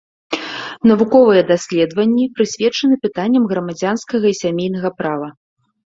Навуковыя 0.91 1.43
даследванні 1.51 2.25
прысвечаны 2.37 2.95
пытанням 3.07 3.43
грамадзянскага 3.53 4.25
і 4.33 4.39
сямейнага 4.43 4.89
права. 5.03 5.27